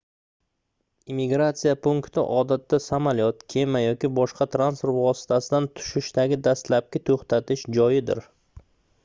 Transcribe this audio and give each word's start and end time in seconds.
immigratsiya 1.15 1.73
punkti 1.87 2.23
odatda 2.37 2.79
samolyot 2.85 3.45
kema 3.55 3.83
yoki 3.83 4.11
boshqa 4.21 4.49
transport 4.57 4.97
vositasidan 4.97 5.69
tushishdagi 5.83 6.41
dastlabki 6.51 7.05
toʻxtatish 7.13 7.69
joyidir 7.81 8.25